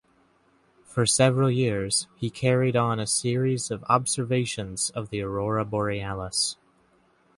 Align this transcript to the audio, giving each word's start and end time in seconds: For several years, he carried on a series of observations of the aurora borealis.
For 0.83 1.05
several 1.05 1.51
years, 1.51 2.07
he 2.15 2.31
carried 2.31 2.75
on 2.75 2.99
a 2.99 3.05
series 3.05 3.69
of 3.69 3.83
observations 3.87 4.89
of 4.95 5.11
the 5.11 5.21
aurora 5.21 5.63
borealis. 5.63 6.57